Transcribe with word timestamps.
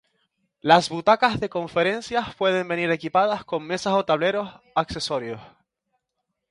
Las 0.61 0.89
butacas 0.89 1.39
de 1.39 1.47
conferencias 1.51 2.33
pueden 2.33 2.67
venir 2.67 2.89
equipadas 2.89 3.45
con 3.45 3.67
mesas 3.67 3.93
o 3.93 4.03
tableros 4.03 4.49
accesorios. 4.73 5.39